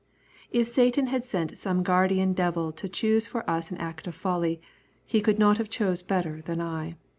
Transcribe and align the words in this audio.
If 0.49 0.67
Satan 0.67 1.05
had 1.13 1.25
sent 1.25 1.59
some 1.59 1.83
guardian 1.83 2.33
devil 2.33 2.71
to 2.71 2.89
choose 2.89 3.27
for 3.27 3.47
us 3.47 3.69
an 3.69 3.77
act 3.77 4.07
of 4.07 4.15
folly, 4.15 4.59
he 5.05 5.21
could 5.21 5.37
not 5.37 5.59
have 5.59 5.69
chosen 5.69 6.07
better 6.07 6.41
than 6.41 6.59
I. 6.59 6.95